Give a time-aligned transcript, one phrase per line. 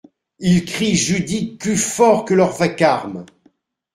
[0.39, 3.23] Il crie Judith plus fort que leur vacarme!